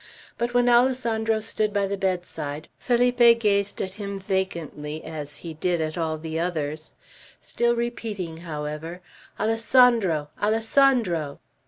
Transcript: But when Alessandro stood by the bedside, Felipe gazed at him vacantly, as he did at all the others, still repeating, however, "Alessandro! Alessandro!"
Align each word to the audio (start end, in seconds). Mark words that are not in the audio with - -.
But 0.35 0.55
when 0.55 0.67
Alessandro 0.67 1.41
stood 1.41 1.71
by 1.71 1.85
the 1.85 1.95
bedside, 1.95 2.67
Felipe 2.79 3.39
gazed 3.39 3.79
at 3.83 3.93
him 4.01 4.19
vacantly, 4.19 5.03
as 5.03 5.37
he 5.37 5.53
did 5.53 5.79
at 5.79 5.95
all 5.95 6.17
the 6.17 6.39
others, 6.39 6.95
still 7.39 7.75
repeating, 7.75 8.37
however, 8.37 9.01
"Alessandro! 9.39 10.29
Alessandro!" 10.41 11.37